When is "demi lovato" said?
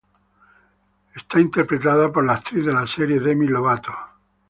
3.19-3.95